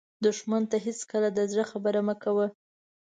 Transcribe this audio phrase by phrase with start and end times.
[0.25, 2.47] دښمن ته هېڅکله د زړه خبره مه کوه